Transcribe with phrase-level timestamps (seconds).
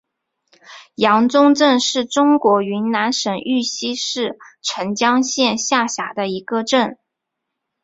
[0.95, 6.97] 阳宗镇是中国云南省玉溪市澄江县下辖的一个镇。